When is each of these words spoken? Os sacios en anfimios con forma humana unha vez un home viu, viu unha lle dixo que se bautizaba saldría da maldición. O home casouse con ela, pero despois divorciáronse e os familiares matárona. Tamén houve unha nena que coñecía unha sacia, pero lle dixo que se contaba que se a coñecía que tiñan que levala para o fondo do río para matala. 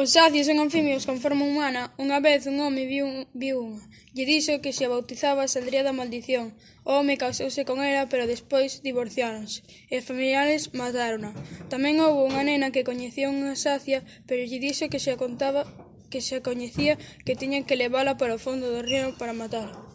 Os 0.00 0.12
sacios 0.16 0.48
en 0.48 0.60
anfimios 0.60 1.04
con 1.04 1.20
forma 1.20 1.44
humana 1.44 1.92
unha 2.00 2.24
vez 2.24 2.48
un 2.48 2.56
home 2.64 2.88
viu, 2.88 3.28
viu 3.36 3.56
unha 3.60 3.84
lle 4.16 4.24
dixo 4.24 4.62
que 4.64 4.72
se 4.72 4.88
bautizaba 4.88 5.44
saldría 5.44 5.84
da 5.84 5.92
maldición. 5.92 6.56
O 6.88 6.96
home 6.96 7.20
casouse 7.20 7.68
con 7.68 7.84
ela, 7.84 8.08
pero 8.08 8.24
despois 8.24 8.80
divorciáronse 8.80 9.60
e 9.92 10.00
os 10.00 10.08
familiares 10.08 10.72
matárona. 10.72 11.36
Tamén 11.68 12.00
houve 12.00 12.32
unha 12.32 12.40
nena 12.48 12.72
que 12.72 12.88
coñecía 12.88 13.28
unha 13.28 13.52
sacia, 13.60 14.00
pero 14.24 14.40
lle 14.48 14.64
dixo 14.64 14.88
que 14.88 15.04
se 15.04 15.20
contaba 15.20 15.68
que 16.08 16.24
se 16.24 16.40
a 16.40 16.44
coñecía 16.48 16.96
que 17.28 17.36
tiñan 17.36 17.68
que 17.68 17.76
levala 17.76 18.16
para 18.16 18.40
o 18.40 18.42
fondo 18.46 18.72
do 18.72 18.80
río 18.80 19.12
para 19.20 19.36
matala. 19.36 19.89